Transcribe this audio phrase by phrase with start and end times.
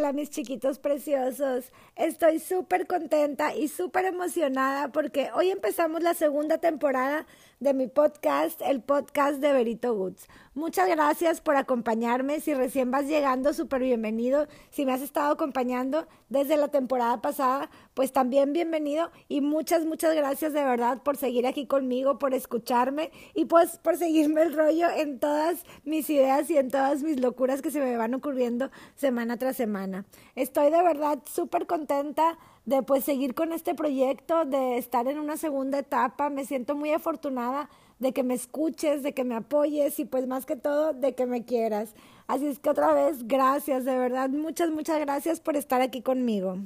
[0.00, 6.56] Hola mis chiquitos preciosos, estoy súper contenta y súper emocionada porque hoy empezamos la segunda
[6.56, 7.26] temporada
[7.58, 10.26] de mi podcast, el podcast de Berito Goods.
[10.54, 12.40] Muchas gracias por acompañarme.
[12.40, 14.48] Si recién vas llegando, súper bienvenido.
[14.70, 19.12] Si me has estado acompañando desde la temporada pasada, pues también bienvenido.
[19.28, 23.96] Y muchas, muchas gracias de verdad por seguir aquí conmigo, por escucharme y pues por
[23.96, 27.96] seguirme el rollo en todas mis ideas y en todas mis locuras que se me
[27.96, 30.04] van ocurriendo semana tras semana.
[30.34, 35.36] Estoy de verdad súper contenta de pues seguir con este proyecto, de estar en una
[35.36, 36.28] segunda etapa.
[36.28, 37.70] Me siento muy afortunada
[38.00, 41.26] de que me escuches, de que me apoyes y pues más que todo de que
[41.26, 41.94] me quieras.
[42.26, 46.58] Así es que otra vez, gracias, de verdad, muchas, muchas gracias por estar aquí conmigo.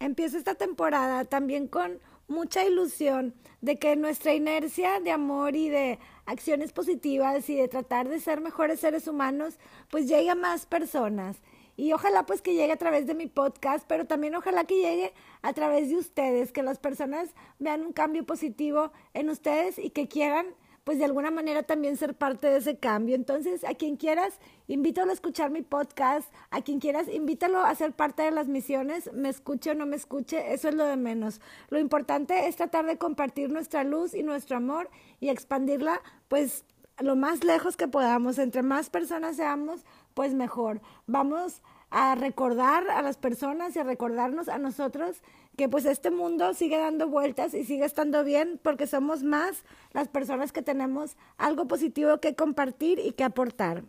[0.00, 5.98] Empiezo esta temporada también con mucha ilusión de que nuestra inercia de amor y de
[6.26, 9.58] acciones positivas y de tratar de ser mejores seres humanos,
[9.90, 11.36] pues llegue a más personas
[11.76, 15.12] y ojalá pues que llegue a través de mi podcast, pero también ojalá que llegue
[15.42, 20.08] a través de ustedes, que las personas vean un cambio positivo en ustedes y que
[20.08, 20.46] quieran
[20.84, 23.14] pues de alguna manera también ser parte de ese cambio.
[23.14, 27.92] Entonces, a quien quieras, invítalo a escuchar mi podcast, a quien quieras, invítalo a ser
[27.92, 31.40] parte de las misiones, me escuche o no me escuche, eso es lo de menos.
[31.70, 36.64] Lo importante es tratar de compartir nuestra luz y nuestro amor y expandirla pues
[36.98, 39.84] lo más lejos que podamos, entre más personas seamos,
[40.14, 40.80] pues mejor.
[41.06, 45.22] Vamos a recordar a las personas y a recordarnos a nosotros
[45.56, 50.08] que pues este mundo sigue dando vueltas y sigue estando bien porque somos más las
[50.08, 53.84] personas que tenemos algo positivo que compartir y que aportar.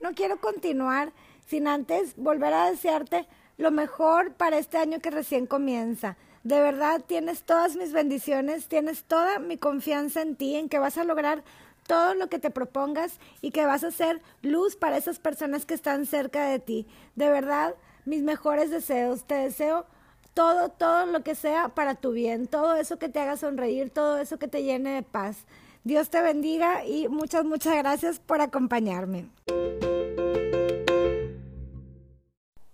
[0.00, 1.12] No quiero continuar
[1.46, 3.26] sin antes volver a desearte
[3.58, 6.16] lo mejor para este año que recién comienza.
[6.44, 10.96] De verdad tienes todas mis bendiciones, tienes toda mi confianza en ti, en que vas
[10.96, 11.44] a lograr
[11.88, 15.72] todo lo que te propongas y que vas a ser luz para esas personas que
[15.72, 16.86] están cerca de ti.
[17.16, 19.24] De verdad, mis mejores deseos.
[19.24, 19.86] Te deseo
[20.34, 24.18] todo, todo lo que sea para tu bien, todo eso que te haga sonreír, todo
[24.18, 25.46] eso que te llene de paz.
[25.82, 29.30] Dios te bendiga y muchas, muchas gracias por acompañarme.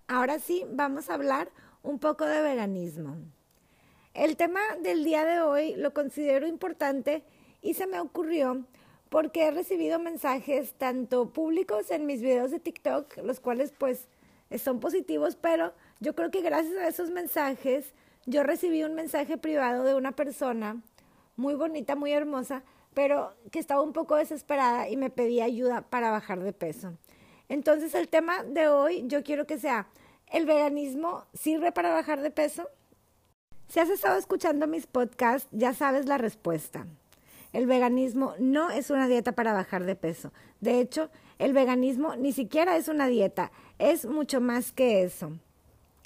[0.09, 1.53] Ahora sí, vamos a hablar
[1.85, 3.17] un poco de veganismo.
[4.13, 7.23] El tema del día de hoy lo considero importante
[7.63, 8.67] y se me ocurrió
[9.15, 14.09] porque he recibido mensajes tanto públicos en mis videos de TikTok, los cuales pues
[14.61, 17.95] son positivos, pero yo creo que gracias a esos mensajes
[18.27, 20.83] yo recibí un mensaje privado de una persona
[21.37, 26.11] muy bonita, muy hermosa, pero que estaba un poco desesperada y me pedía ayuda para
[26.11, 26.99] bajar de peso.
[27.49, 29.87] Entonces el tema de hoy yo quiero que sea,
[30.27, 32.69] ¿el veganismo sirve para bajar de peso?
[33.69, 36.89] Si has estado escuchando mis podcasts, ya sabes la respuesta.
[37.55, 40.33] El veganismo no es una dieta para bajar de peso.
[40.61, 45.31] De hecho, el veganismo ni siquiera es una dieta, es mucho más que eso.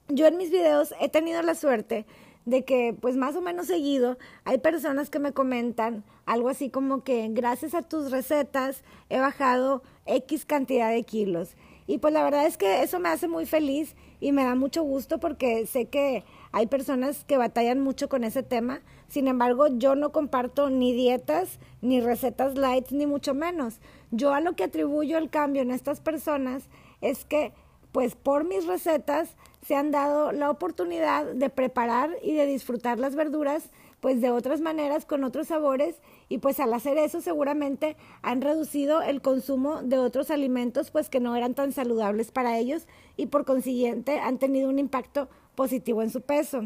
[0.09, 2.05] Yo en mis videos he tenido la suerte
[2.45, 7.03] de que pues más o menos seguido hay personas que me comentan algo así como
[7.03, 11.57] que gracias a tus recetas he bajado X cantidad de kilos.
[11.89, 14.83] Y pues la verdad es que eso me hace muy feliz y me da mucho
[14.83, 16.23] gusto porque sé que
[16.53, 18.83] hay personas que batallan mucho con ese tema.
[19.09, 23.81] Sin embargo, yo no comparto ni dietas, ni recetas light, ni mucho menos.
[24.11, 26.69] Yo a lo que atribuyo el cambio en estas personas
[27.01, 27.55] es que,
[27.91, 29.35] pues por mis recetas,
[29.67, 33.71] se han dado la oportunidad de preparar y de disfrutar las verduras
[34.01, 35.97] pues de otras maneras, con otros sabores,
[36.29, 41.21] y pues al hacer eso seguramente han reducido el consumo de otros alimentos pues que
[41.21, 42.87] no eran tan saludables para ellos
[43.17, 46.63] y por consiguiente han tenido un impacto positivo en su peso.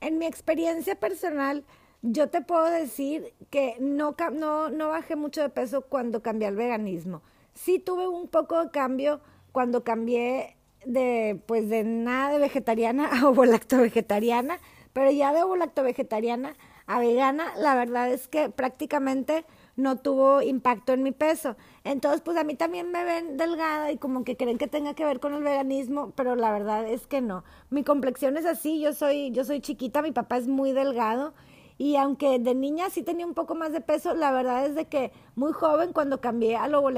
[0.00, 1.64] En mi experiencia personal,
[2.02, 6.56] yo te puedo decir que no, no, no bajé mucho de peso cuando cambié al
[6.56, 7.22] veganismo.
[7.54, 9.20] Sí tuve un poco de cambio
[9.52, 14.58] cuando cambié de, pues, de nada vegetariana a ovo vegetariana,
[14.96, 16.56] pero ya de ovo vegetariana
[16.86, 19.44] a vegana, la verdad es que prácticamente
[19.76, 21.54] no tuvo impacto en mi peso.
[21.84, 25.04] Entonces, pues a mí también me ven delgada y como que creen que tenga que
[25.04, 27.44] ver con el veganismo, pero la verdad es que no.
[27.68, 31.34] Mi complexión es así, yo soy yo soy chiquita, mi papá es muy delgado
[31.76, 34.86] y aunque de niña sí tenía un poco más de peso, la verdad es de
[34.86, 36.90] que muy joven cuando cambié al ovo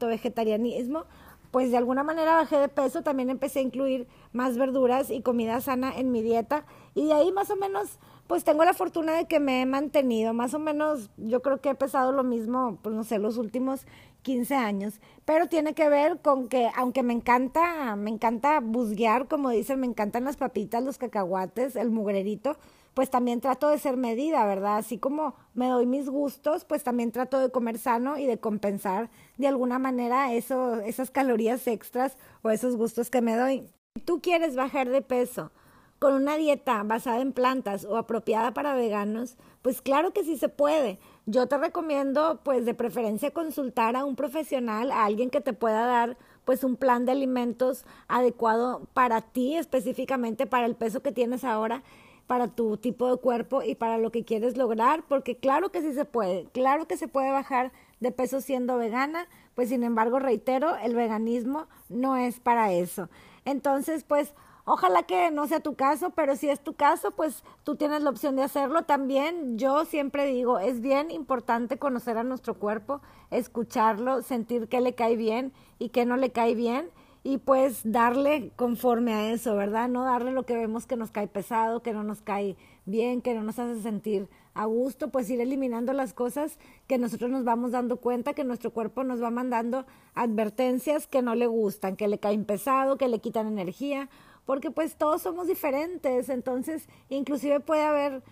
[0.00, 1.06] vegetarianismo,
[1.50, 5.60] pues de alguna manera bajé de peso, también empecé a incluir más verduras y comida
[5.60, 6.66] sana en mi dieta
[6.96, 10.34] y de ahí más o menos pues tengo la fortuna de que me he mantenido,
[10.34, 13.86] más o menos yo creo que he pesado lo mismo, pues no sé, los últimos
[14.22, 19.50] 15 años, pero tiene que ver con que aunque me encanta, me encanta busguear, como
[19.50, 22.56] dicen, me encantan las papitas, los cacahuates, el mugrerito,
[22.94, 24.78] pues también trato de ser medida, ¿verdad?
[24.78, 29.10] Así como me doy mis gustos, pues también trato de comer sano y de compensar
[29.36, 33.68] de alguna manera eso, esas calorías extras o esos gustos que me doy.
[34.04, 35.52] Tú quieres bajar de peso,
[35.98, 40.48] con una dieta basada en plantas o apropiada para veganos, pues claro que sí se
[40.48, 40.98] puede.
[41.24, 45.86] Yo te recomiendo, pues de preferencia, consultar a un profesional, a alguien que te pueda
[45.86, 51.42] dar pues un plan de alimentos adecuado para ti, específicamente para el peso que tienes
[51.42, 51.82] ahora,
[52.26, 55.92] para tu tipo de cuerpo y para lo que quieres lograr, porque claro que sí
[55.92, 60.76] se puede, claro que se puede bajar de peso siendo vegana, pues sin embargo, reitero,
[60.76, 63.08] el veganismo no es para eso.
[63.44, 64.34] Entonces, pues
[64.68, 68.10] Ojalá que no sea tu caso, pero si es tu caso, pues tú tienes la
[68.10, 68.82] opción de hacerlo.
[68.82, 74.96] También yo siempre digo, es bien importante conocer a nuestro cuerpo, escucharlo, sentir qué le
[74.96, 76.90] cae bien y qué no le cae bien
[77.22, 79.88] y pues darle conforme a eso, ¿verdad?
[79.88, 83.34] No darle lo que vemos que nos cae pesado, que no nos cae bien, que
[83.34, 86.58] no nos hace sentir a gusto, pues ir eliminando las cosas
[86.88, 91.36] que nosotros nos vamos dando cuenta, que nuestro cuerpo nos va mandando advertencias que no
[91.36, 94.08] le gustan, que le caen pesado, que le quitan energía
[94.46, 98.22] porque pues todos somos diferentes, entonces inclusive puede haber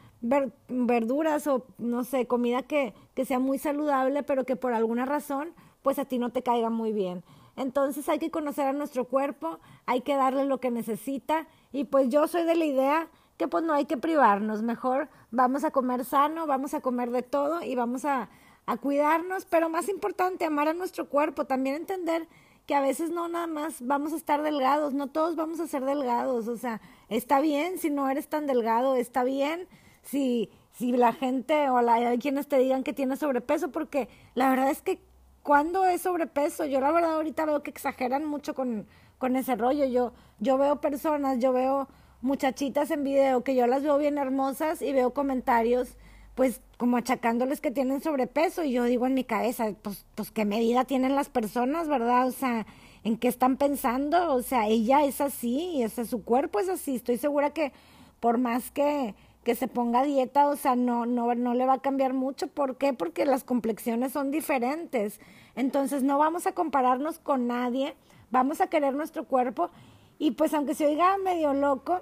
[0.69, 5.53] verduras o no sé, comida que, que sea muy saludable, pero que por alguna razón
[5.83, 7.23] pues a ti no te caiga muy bien.
[7.57, 11.47] Entonces hay que conocer a nuestro cuerpo, hay que darle lo que necesita.
[11.73, 15.65] Y pues yo soy de la idea que pues no hay que privarnos, mejor vamos
[15.65, 18.29] a comer sano, vamos a comer de todo y vamos a,
[18.65, 22.29] a cuidarnos, pero más importante, amar a nuestro cuerpo, también entender
[22.67, 25.85] que a veces no nada más vamos a estar delgados, no todos vamos a ser
[25.85, 29.69] delgados, o sea, está bien si no eres tan delgado, está bien
[30.03, 34.49] si, si la gente o la, hay quienes te digan que tienes sobrepeso, porque la
[34.49, 35.01] verdad es que
[35.43, 38.87] cuando es sobrepeso, yo la verdad ahorita veo que exageran mucho con,
[39.19, 41.89] con ese rollo, yo, yo veo personas, yo veo
[42.23, 45.99] muchachitas en video que yo las veo bien hermosas y veo comentarios
[46.35, 50.45] pues como achacándoles que tienen sobrepeso y yo digo en mi cabeza, pues, pues qué
[50.45, 52.27] medida tienen las personas, ¿verdad?
[52.27, 52.67] O sea,
[53.05, 54.35] ¿en qué están pensando?
[54.35, 57.73] O sea, ella es así, y ese, su cuerpo es así, estoy segura que
[58.19, 59.15] por más que,
[59.45, 62.49] que se ponga dieta, o sea, no, no, no le va a cambiar mucho.
[62.49, 62.95] ¿Por qué?
[62.95, 65.21] Porque las complexiones son diferentes.
[65.55, 67.95] Entonces no vamos a compararnos con nadie,
[68.31, 69.71] vamos a querer nuestro cuerpo
[70.19, 72.01] y pues aunque se oiga medio loco,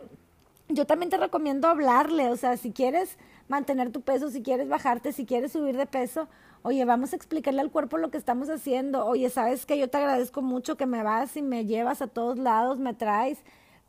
[0.68, 3.18] yo también te recomiendo hablarle, o sea, si quieres
[3.52, 6.26] mantener tu peso, si quieres bajarte, si quieres subir de peso,
[6.62, 9.04] oye, vamos a explicarle al cuerpo lo que estamos haciendo.
[9.04, 12.38] Oye, sabes que yo te agradezco mucho que me vas y me llevas a todos
[12.38, 13.38] lados, me traes,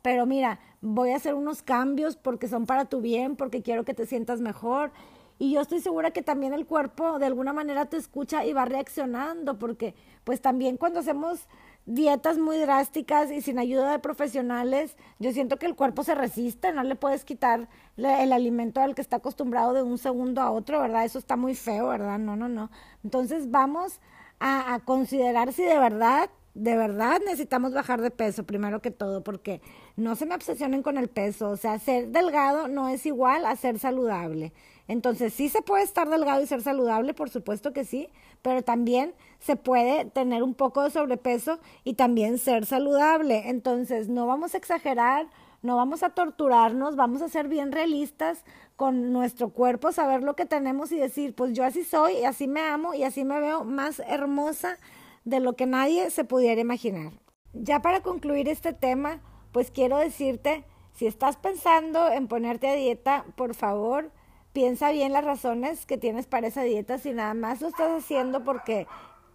[0.02, 3.94] pero mira, voy a hacer unos cambios porque son para tu bien, porque quiero que
[3.94, 4.92] te sientas mejor.
[5.38, 8.66] Y yo estoy segura que también el cuerpo de alguna manera te escucha y va
[8.66, 9.94] reaccionando, porque
[10.24, 11.48] pues también cuando hacemos
[11.86, 16.72] dietas muy drásticas y sin ayuda de profesionales, yo siento que el cuerpo se resiste,
[16.72, 20.80] no le puedes quitar el alimento al que está acostumbrado de un segundo a otro,
[20.80, 21.04] ¿verdad?
[21.04, 22.18] Eso está muy feo, ¿verdad?
[22.18, 22.70] No, no, no.
[23.02, 24.00] Entonces vamos
[24.40, 29.24] a, a considerar si de verdad de verdad necesitamos bajar de peso primero que todo,
[29.24, 29.60] porque
[29.96, 33.56] no se me obsesionen con el peso, o sea, ser delgado no es igual a
[33.56, 34.52] ser saludable.
[34.86, 38.08] Entonces, sí se puede estar delgado y ser saludable, por supuesto que sí,
[38.42, 43.48] pero también se puede tener un poco de sobrepeso y también ser saludable.
[43.48, 45.26] Entonces, no vamos a exagerar,
[45.62, 48.44] no vamos a torturarnos, vamos a ser bien realistas
[48.76, 52.46] con nuestro cuerpo, saber lo que tenemos y decir, pues yo así soy, y así
[52.46, 54.78] me amo y así me veo más hermosa
[55.24, 57.12] de lo que nadie se pudiera imaginar.
[57.54, 63.24] Ya para concluir este tema, pues quiero decirte, si estás pensando en ponerte a dieta,
[63.36, 64.10] por favor,
[64.54, 66.96] piensa bien las razones que tienes para esa dieta.
[66.96, 68.86] Si nada más lo estás haciendo porque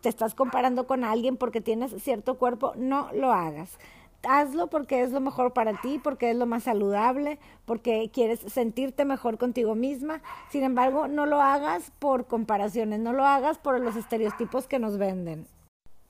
[0.02, 3.78] te estás comparando con alguien, porque tienes cierto cuerpo, no lo hagas.
[4.24, 9.06] Hazlo porque es lo mejor para ti, porque es lo más saludable, porque quieres sentirte
[9.06, 10.22] mejor contigo misma.
[10.50, 14.98] Sin embargo, no lo hagas por comparaciones, no lo hagas por los estereotipos que nos
[14.98, 15.48] venden.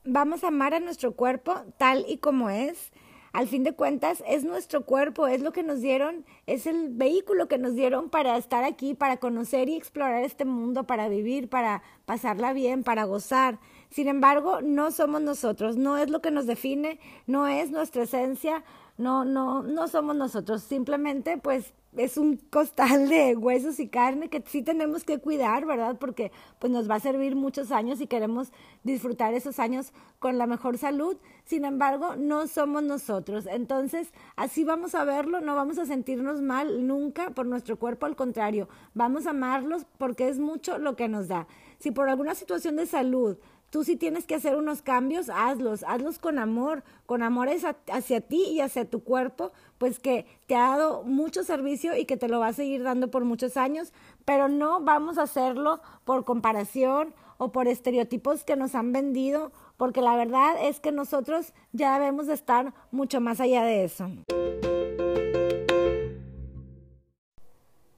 [0.05, 2.91] Vamos a amar a nuestro cuerpo tal y como es
[3.31, 7.47] al fin de cuentas es nuestro cuerpo, es lo que nos dieron, es el vehículo
[7.47, 11.83] que nos dieron para estar aquí, para conocer y explorar este mundo, para vivir, para
[12.05, 13.59] pasarla bien, para gozar.
[13.89, 18.63] Sin embargo, no somos nosotros, no es lo que nos define, no es nuestra esencia,
[18.99, 24.43] no, no, no somos nosotros, simplemente pues es un costal de huesos y carne que
[24.45, 25.97] sí tenemos que cuidar, ¿verdad?
[25.97, 28.51] Porque pues nos va a servir muchos años y queremos
[28.83, 31.17] disfrutar esos años con la mejor salud.
[31.45, 33.47] Sin embargo, no somos nosotros.
[33.47, 38.17] Entonces, así vamos a verlo, no vamos a sentirnos mal nunca por nuestro cuerpo, al
[38.17, 41.47] contrario, vamos a amarlos porque es mucho lo que nos da.
[41.79, 43.37] Si por alguna situación de salud
[43.69, 48.43] Tú sí tienes que hacer unos cambios, hazlos, hazlos con amor, con amor hacia ti
[48.49, 52.39] y hacia tu cuerpo, pues que te ha dado mucho servicio y que te lo
[52.39, 53.93] va a seguir dando por muchos años,
[54.25, 60.01] pero no vamos a hacerlo por comparación o por estereotipos que nos han vendido, porque
[60.01, 64.09] la verdad es que nosotros ya debemos de estar mucho más allá de eso.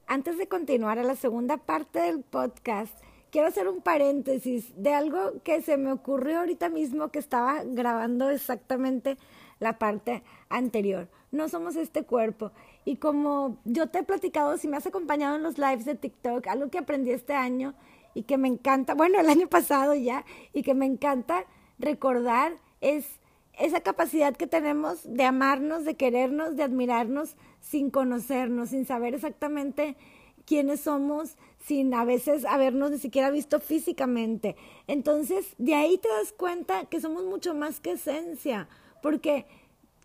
[0.06, 2.94] Antes de continuar a la segunda parte del podcast,
[3.32, 8.28] quiero hacer un paréntesis de algo que se me ocurrió ahorita mismo que estaba grabando
[8.28, 9.16] exactamente
[9.58, 11.08] la parte anterior.
[11.30, 12.52] No somos este cuerpo.
[12.84, 16.46] Y como yo te he platicado, si me has acompañado en los lives de TikTok,
[16.46, 17.74] algo que aprendí este año
[18.12, 21.46] y que me encanta, bueno, el año pasado ya, y que me encanta
[21.78, 23.06] recordar es
[23.58, 29.96] esa capacidad que tenemos de amarnos, de querernos, de admirarnos sin conocernos, sin saber exactamente
[30.46, 34.56] quiénes somos sin a veces habernos ni siquiera visto físicamente.
[34.86, 38.68] Entonces, de ahí te das cuenta que somos mucho más que esencia,
[39.00, 39.46] porque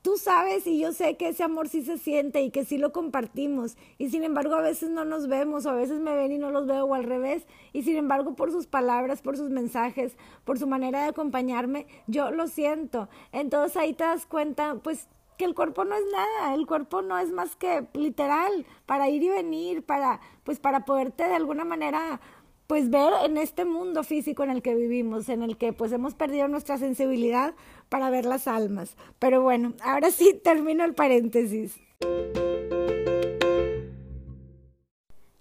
[0.07, 2.93] tú sabes y yo sé que ese amor sí se siente y que sí lo
[2.93, 6.37] compartimos y sin embargo a veces no nos vemos o a veces me ven y
[6.37, 10.15] no los veo o al revés y sin embargo por sus palabras, por sus mensajes,
[10.45, 13.09] por su manera de acompañarme, yo lo siento.
[13.33, 17.17] Entonces ahí te das cuenta pues que el cuerpo no es nada, el cuerpo no
[17.17, 22.19] es más que literal para ir y venir, para pues para poderte de alguna manera
[22.67, 26.15] pues ver en este mundo físico en el que vivimos, en el que pues hemos
[26.15, 27.53] perdido nuestra sensibilidad
[27.87, 28.97] para ver las almas.
[29.19, 31.79] Pero bueno, ahora sí termino el paréntesis.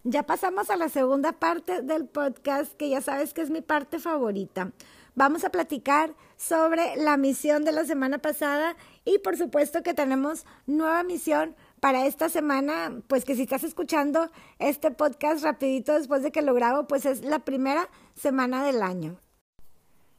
[0.05, 3.99] Ya pasamos a la segunda parte del podcast, que ya sabes que es mi parte
[3.99, 4.71] favorita.
[5.17, 10.45] Vamos a platicar sobre la misión de la semana pasada y por supuesto que tenemos
[10.67, 16.33] nueva misión para esta semana, pues que si estás escuchando este podcast rapidito después de
[16.33, 19.17] que lo grabo, pues es la primera semana del año.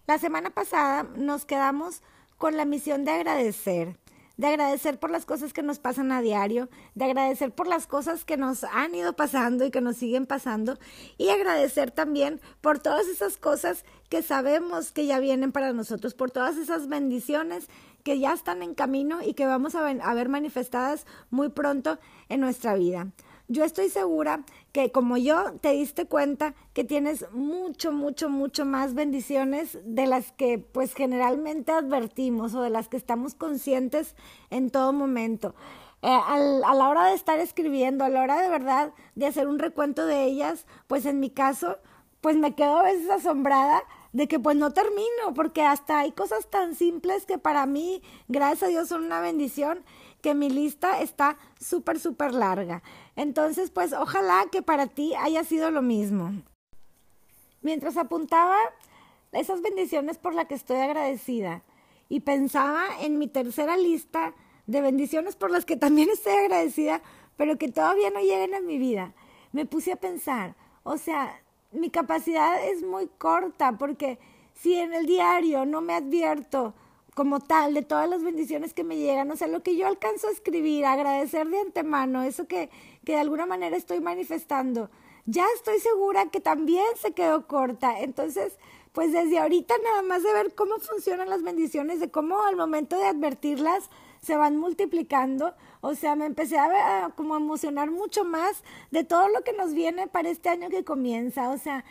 [0.08, 2.02] La semana pasada nos quedamos
[2.38, 3.98] con la misión de agradecer
[4.38, 8.24] de agradecer por las cosas que nos pasan a diario, de agradecer por las cosas
[8.24, 10.78] que nos han ido pasando y que nos siguen pasando,
[11.18, 16.32] y agradecer también por todas esas cosas que sabemos que ya vienen para nosotros, por
[16.32, 17.68] todas esas bendiciones
[18.08, 22.00] que ya están en camino y que vamos a, ver manifestadas muy pronto
[22.30, 23.08] en nuestra vida.
[23.50, 28.94] Yo estoy segura que como yo te diste cuenta que tienes mucho, mucho, mucho más
[28.94, 34.16] bendiciones de las que pues generalmente advertimos o de las que estamos conscientes
[34.52, 35.54] en todo momento.
[36.02, 39.60] Eh, a la hora de estar escribiendo, a la hora de verdad de hacer un
[39.60, 41.78] recuento de ellas, pues en mi caso,
[42.22, 43.84] pues me quedo a veces asombrada
[44.14, 48.64] de que pues no termino, porque hasta hay cosas tan simples que para mí, gracias
[48.64, 49.84] a Dios, son una bendición
[50.22, 52.84] que mi lista está súper, súper larga.
[53.16, 56.32] Entonces, pues ojalá que para ti haya sido lo mismo.
[57.62, 58.58] Mientras apuntaba
[59.32, 61.64] esas bendiciones por las que estoy agradecida
[62.10, 64.34] y pensaba en mi tercera lista
[64.66, 67.02] de bendiciones por las que también estoy agradecida,
[67.36, 69.14] pero que todavía no llegan a mi vida,
[69.52, 74.20] me puse a pensar, o sea, mi capacidad es muy corta porque
[74.54, 76.74] si en el diario no me advierto
[77.14, 80.28] como tal, de todas las bendiciones que me llegan, o sea, lo que yo alcanzo
[80.28, 82.70] a escribir, agradecer de antemano, eso que,
[83.04, 84.92] que de alguna manera estoy manifestando,
[85.26, 88.00] ya estoy segura que también se quedó corta.
[88.02, 88.58] Entonces,
[88.94, 92.98] pues desde ahorita nada más de ver cómo funcionan las bendiciones, de cómo al momento
[92.98, 93.90] de advertirlas
[94.28, 99.42] se van multiplicando, o sea, me empecé a, como emocionar mucho más de todo lo
[99.42, 101.86] que nos viene para este año que comienza, o sea,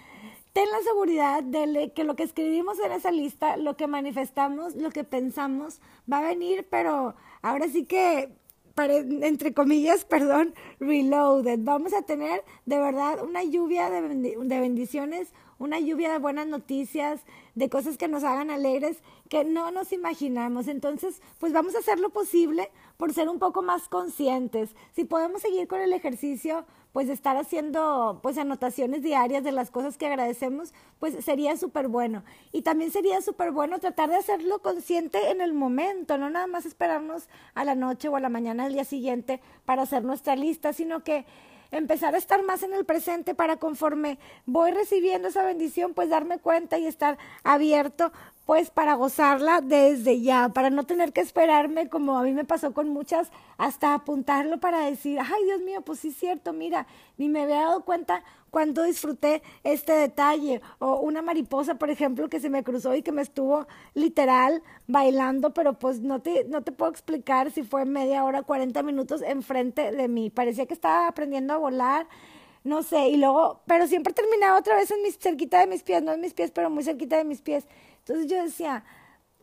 [0.52, 4.90] ten la seguridad de que lo que escribimos en esa lista, lo que manifestamos, lo
[4.90, 5.80] que pensamos,
[6.12, 8.30] va a venir, pero ahora sí que,
[8.76, 11.60] entre comillas, perdón, reloaded.
[11.62, 17.20] Vamos a tener de verdad una lluvia de, de bendiciones, una lluvia de buenas noticias,
[17.54, 18.98] de cosas que nos hagan alegres,
[19.28, 20.68] que no nos imaginamos.
[20.68, 24.70] Entonces, pues vamos a hacer lo posible por ser un poco más conscientes.
[24.94, 29.98] Si podemos seguir con el ejercicio, pues estar haciendo pues anotaciones diarias de las cosas
[29.98, 32.24] que agradecemos, pues sería súper bueno.
[32.52, 36.64] Y también sería súper bueno tratar de hacerlo consciente en el momento, no nada más
[36.64, 40.72] esperarnos a la noche o a la mañana del día siguiente para hacer nuestra lista,
[40.72, 41.26] sino que
[41.70, 46.38] empezar a estar más en el presente para conforme voy recibiendo esa bendición, pues darme
[46.38, 48.12] cuenta y estar abierto
[48.46, 52.72] pues para gozarla desde ya, para no tener que esperarme como a mí me pasó
[52.72, 56.86] con muchas, hasta apuntarlo para decir, ay Dios mío, pues sí es cierto, mira,
[57.18, 60.62] ni me había dado cuenta cuando disfruté este detalle.
[60.78, 65.52] O una mariposa, por ejemplo, que se me cruzó y que me estuvo literal bailando,
[65.52, 69.90] pero pues no te, no te puedo explicar si fue media hora, 40 minutos enfrente
[69.90, 70.30] de mí.
[70.30, 72.06] Parecía que estaba aprendiendo a volar
[72.64, 76.02] no sé, y luego, pero siempre terminaba otra vez en mis, cerquita de mis pies,
[76.02, 77.64] no en mis pies, pero muy cerquita de mis pies.
[78.06, 78.84] Entonces yo decía,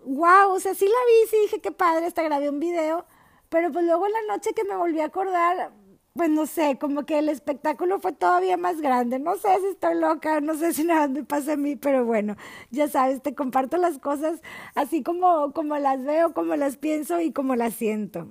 [0.06, 3.06] wow, o sea, sí la vi, sí dije qué padre, hasta grabé un video,
[3.50, 5.74] pero pues luego en la noche que me volví a acordar,
[6.14, 9.20] pues no sé, como que el espectáculo fue todavía más grande.
[9.20, 12.38] No sé si estoy loca, no sé si nada me pasa a mí, pero bueno,
[12.72, 14.42] ya sabes, te comparto las cosas
[14.76, 18.30] así como, como las veo, como las pienso y como las siento.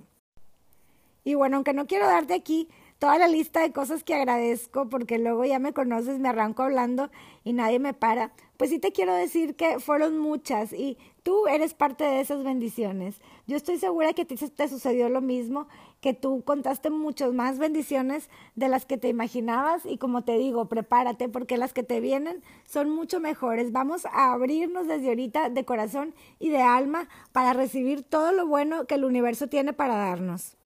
[1.24, 2.70] Y bueno, aunque no quiero darte aquí
[3.02, 7.10] toda la lista de cosas que agradezco, porque luego ya me conoces, me arranco hablando
[7.42, 11.74] y nadie me para, pues sí te quiero decir que fueron muchas y tú eres
[11.74, 13.20] parte de esas bendiciones.
[13.48, 15.66] Yo estoy segura que ti te sucedió lo mismo,
[16.00, 20.68] que tú contaste muchas más bendiciones de las que te imaginabas y como te digo,
[20.68, 23.72] prepárate porque las que te vienen son mucho mejores.
[23.72, 28.86] Vamos a abrirnos desde ahorita de corazón y de alma para recibir todo lo bueno
[28.86, 30.56] que el universo tiene para darnos.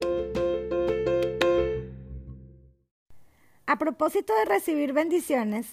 [3.66, 5.66] A propósito de recibir bendiciones,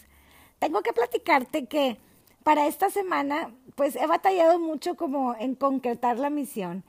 [0.58, 2.00] tengo que platicarte que
[2.44, 6.84] para esta semana, pues he batallado mucho como en concretar la misión.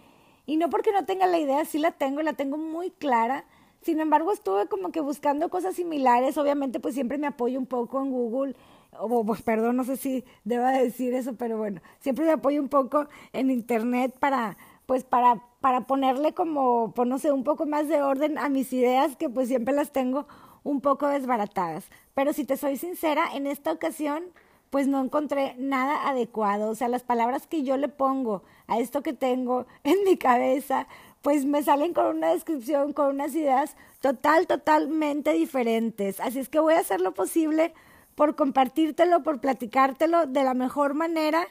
[0.46, 3.44] Y no porque no tenga la idea, sí la tengo, la tengo muy clara.
[3.82, 6.38] Sin embargo, estuve como que buscando cosas similares.
[6.38, 8.56] Obviamente, pues siempre me apoyo un poco en Google.
[8.98, 12.68] O, pues, perdón, no sé si deba decir eso, pero bueno, siempre me apoyo un
[12.68, 14.56] poco en Internet para,
[14.86, 18.72] pues para, para ponerle como, pues no sé, un poco más de orden a mis
[18.72, 20.26] ideas, que pues siempre las tengo
[20.64, 21.84] un poco desbaratadas.
[22.14, 24.24] Pero si te soy sincera, en esta ocasión
[24.70, 26.68] pues no encontré nada adecuado.
[26.68, 30.88] O sea, las palabras que yo le pongo a esto que tengo en mi cabeza,
[31.22, 36.18] pues me salen con una descripción, con unas ideas total, totalmente diferentes.
[36.18, 37.72] Así es que voy a hacer lo posible
[38.16, 41.46] por compartírtelo, por platicártelo de la mejor manera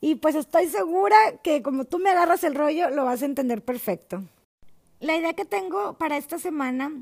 [0.00, 3.64] y pues estoy segura que como tú me agarras el rollo, lo vas a entender
[3.64, 4.22] perfecto.
[5.00, 6.92] La idea que tengo para esta semana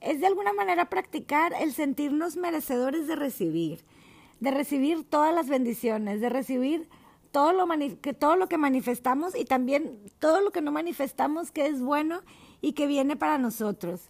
[0.00, 3.84] es de alguna manera practicar el sentirnos merecedores de recibir,
[4.40, 6.88] de recibir todas las bendiciones, de recibir
[7.32, 7.66] todo lo,
[8.00, 12.20] que, todo lo que manifestamos y también todo lo que no manifestamos que es bueno
[12.60, 14.08] y que viene para nosotros.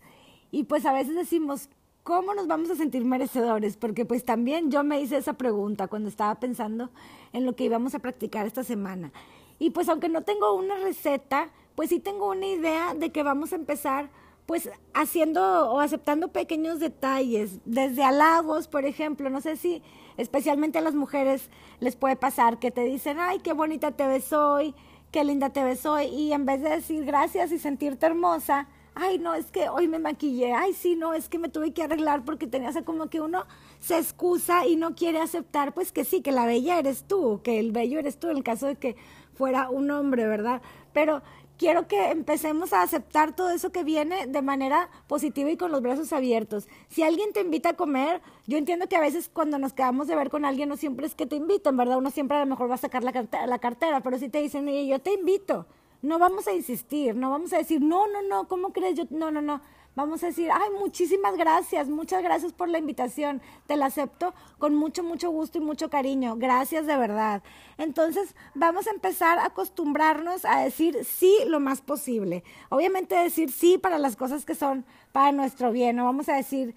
[0.51, 1.69] Y pues a veces decimos,
[2.03, 3.77] ¿cómo nos vamos a sentir merecedores?
[3.77, 6.91] Porque pues también yo me hice esa pregunta cuando estaba pensando
[7.33, 9.13] en lo que íbamos a practicar esta semana.
[9.59, 13.53] Y pues aunque no tengo una receta, pues sí tengo una idea de que vamos
[13.53, 14.11] a empezar
[14.49, 19.83] pues haciendo o aceptando pequeños detalles, desde halagos, por ejemplo, no sé si
[20.17, 24.33] especialmente a las mujeres les puede pasar que te dicen, ay, qué bonita te ves
[24.33, 24.75] hoy,
[25.13, 29.19] qué linda te ves hoy, y en vez de decir gracias y sentirte hermosa, ay,
[29.19, 32.25] no, es que hoy me maquillé, ay, sí, no, es que me tuve que arreglar
[32.25, 33.45] porque tenía, o como que uno
[33.81, 37.59] se excusa y no quiere aceptar, pues que sí, que la bella eres tú, que
[37.59, 38.97] el bello eres tú, en el caso de que
[39.35, 40.63] fuera un hombre, ¿verdad?
[40.95, 41.23] Pero
[41.59, 45.83] quiero que empecemos a aceptar todo eso que viene de manera positiva y con los
[45.83, 46.69] brazos abiertos.
[46.89, 50.17] Si alguien te invita a comer, yo entiendo que a veces cuando nos quedamos de
[50.17, 51.99] ver con alguien no siempre es que te inviten, ¿verdad?
[51.99, 54.41] Uno siempre a lo mejor va a sacar la cartera, la cartera pero si te
[54.41, 55.67] dicen, oye, yo te invito,
[56.01, 58.95] no vamos a insistir, no vamos a decir, no, no, no, ¿cómo crees?
[58.95, 59.61] Yo, no, no, no
[59.99, 64.75] vamos a decir, ay, muchísimas gracias, muchas gracias por la invitación, te la acepto con
[64.75, 67.43] mucho, mucho gusto y mucho cariño, gracias de verdad.
[67.79, 72.45] Entonces, vamos a empezar a acostumbrarnos a decir sí lo más posible.
[72.69, 76.77] Obviamente decir sí para las cosas que son para nuestro bien, no vamos a decir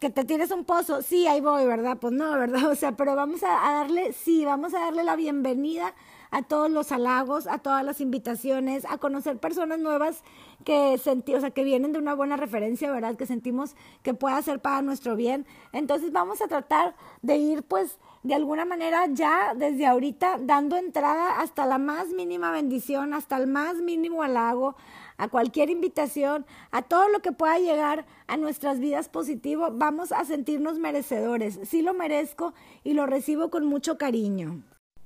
[0.00, 1.98] que te tienes un pozo, sí, ahí voy, ¿verdad?
[2.00, 2.64] Pues no, ¿verdad?
[2.70, 5.94] O sea, pero vamos a, darle, sí, vamos a darle la bienvenida
[6.30, 10.22] a todos los halagos, a todas las invitaciones, a conocer personas nuevas
[10.64, 13.16] que sentí, o sea, que vienen de una buena referencia, ¿verdad?
[13.16, 15.46] Que sentimos que pueda ser para nuestro bien.
[15.72, 21.40] Entonces vamos a tratar de ir pues de alguna manera ya desde ahorita dando entrada
[21.40, 24.76] hasta la más mínima bendición, hasta el más mínimo halago,
[25.16, 30.24] a cualquier invitación, a todo lo que pueda llegar a nuestras vidas positivo, vamos a
[30.24, 31.58] sentirnos merecedores.
[31.64, 34.62] Sí lo merezco y lo recibo con mucho cariño.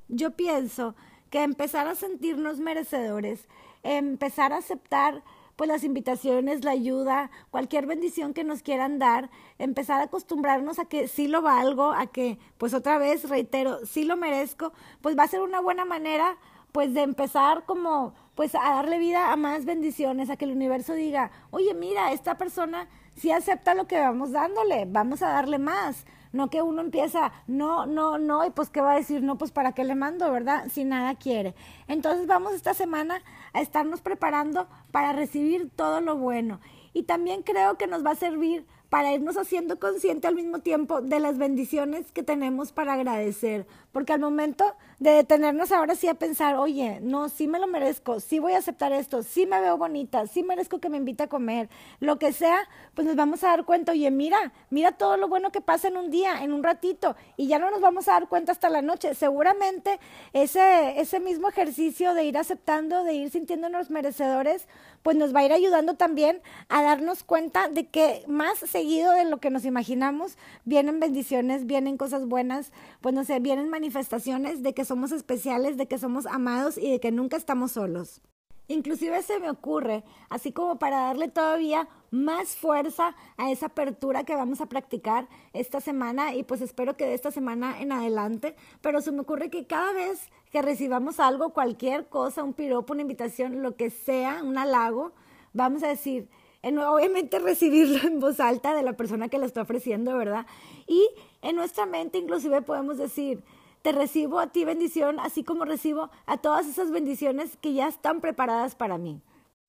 [0.08, 0.94] Yo pienso
[1.32, 3.48] que empezar a sentirnos merecedores,
[3.82, 5.24] empezar a aceptar
[5.56, 10.84] pues las invitaciones, la ayuda, cualquier bendición que nos quieran dar, empezar a acostumbrarnos a
[10.84, 15.22] que sí lo valgo, a que pues otra vez reitero, sí lo merezco, pues va
[15.22, 16.36] a ser una buena manera
[16.70, 20.92] pues de empezar como pues a darle vida a más bendiciones, a que el universo
[20.92, 26.04] diga, oye, mira, esta persona sí acepta lo que vamos dándole, vamos a darle más.
[26.32, 29.52] No que uno empieza, no, no, no, y pues qué va a decir, no, pues
[29.52, 30.64] para qué le mando, ¿verdad?
[30.70, 31.54] Si nada quiere.
[31.88, 36.60] Entonces vamos esta semana a estarnos preparando para recibir todo lo bueno.
[36.94, 41.00] Y también creo que nos va a servir para irnos haciendo consciente al mismo tiempo
[41.00, 43.66] de las bendiciones que tenemos para agradecer.
[43.90, 44.66] Porque al momento
[44.98, 48.58] de detenernos ahora sí a pensar, oye, no, sí me lo merezco, sí voy a
[48.58, 52.34] aceptar esto, sí me veo bonita, sí merezco que me invite a comer, lo que
[52.34, 55.88] sea, pues nos vamos a dar cuenta, oye, mira, mira todo lo bueno que pasa
[55.88, 58.68] en un día, en un ratito, y ya no nos vamos a dar cuenta hasta
[58.68, 59.14] la noche.
[59.14, 60.00] Seguramente
[60.34, 64.68] ese, ese mismo ejercicio de ir aceptando, de ir sintiéndonos merecedores,
[65.02, 69.24] pues nos va a ir ayudando también a darnos cuenta de que más seguido de
[69.24, 74.74] lo que nos imaginamos vienen bendiciones, vienen cosas buenas, pues no sé, vienen manifestaciones de
[74.74, 78.20] que somos especiales, de que somos amados y de que nunca estamos solos.
[78.68, 84.36] Inclusive se me ocurre, así como para darle todavía más fuerza a esa apertura que
[84.36, 89.00] vamos a practicar esta semana y pues espero que de esta semana en adelante, pero
[89.00, 93.62] se me ocurre que cada vez que recibamos algo, cualquier cosa, un piropo, una invitación,
[93.62, 95.12] lo que sea, un halago,
[95.52, 96.28] vamos a decir,
[96.62, 100.46] en, obviamente recibirlo en voz alta de la persona que lo está ofreciendo, ¿verdad?
[100.86, 101.08] Y
[101.42, 103.42] en nuestra mente inclusive podemos decir,
[103.82, 108.20] te recibo a ti bendición, así como recibo a todas esas bendiciones que ya están
[108.20, 109.20] preparadas para mí.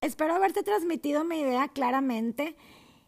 [0.02, 2.56] Espero haberte transmitido mi idea claramente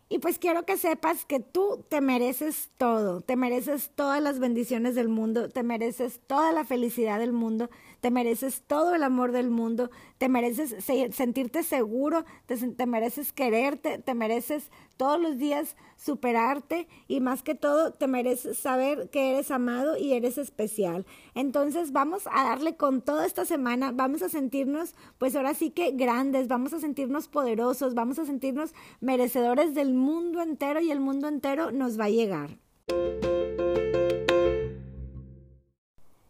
[0.07, 4.93] y pues quiero que sepas que tú te mereces todo, te mereces todas las bendiciones
[4.93, 9.49] del mundo, te mereces toda la felicidad del mundo, te mereces todo el amor del
[9.49, 9.89] mundo,
[10.19, 10.75] te mereces
[11.11, 17.55] sentirte seguro, te, te, mereces quererte, te mereces todos los días superarte y más que
[17.55, 21.05] todo te mereces saber que eres amado y eres especial.
[21.33, 25.91] Entonces vamos a darle con toda esta semana, vamos a sentirnos pues ahora sí que
[25.91, 31.27] grandes, vamos a sentirnos poderosos, vamos a sentirnos merecedores del mundo entero y el mundo
[31.27, 32.57] entero nos va a llegar.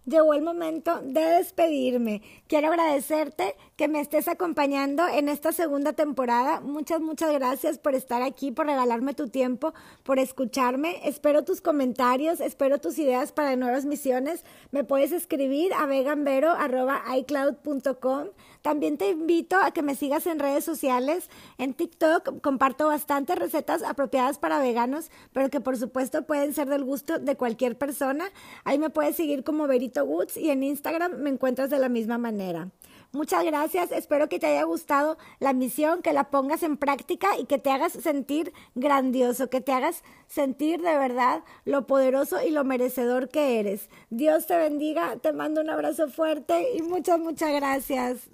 [0.06, 2.22] Llegó el momento de despedirme.
[2.48, 6.62] Quiero agradecerte que me estés acompañando en esta segunda temporada.
[6.62, 11.08] Muchas, muchas gracias por estar aquí, por regalarme tu tiempo, por escucharme.
[11.08, 14.44] Espero tus comentarios, espero tus ideas para nuevas misiones.
[14.72, 18.28] Me puedes escribir a veganvero.icloud.com.
[18.66, 21.30] También te invito a que me sigas en redes sociales.
[21.60, 26.84] En TikTok comparto bastantes recetas apropiadas para veganos, pero que por supuesto pueden ser del
[26.84, 28.26] gusto de cualquier persona.
[28.64, 32.18] Ahí me puedes seguir como Verito Woods y en Instagram me encuentras de la misma
[32.18, 32.72] manera.
[33.12, 37.46] Muchas gracias, espero que te haya gustado la misión, que la pongas en práctica y
[37.46, 42.64] que te hagas sentir grandioso, que te hagas sentir de verdad lo poderoso y lo
[42.64, 43.92] merecedor que eres.
[44.10, 48.28] Dios te bendiga, te mando un abrazo fuerte y muchas, muchas gracias.